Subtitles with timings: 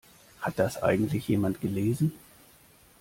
[0.39, 2.11] Hat das eigentlich jemand gelesen?